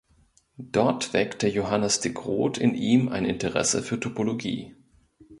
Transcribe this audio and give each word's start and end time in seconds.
Dort 0.57 1.13
weckte 1.13 1.47
Johannes 1.47 1.99
de 1.99 2.11
Groot 2.11 2.57
in 2.57 2.73
ihm 2.73 3.09
ein 3.09 3.23
Interesse 3.23 3.83
für 3.83 3.99
Topologie. 3.99 4.73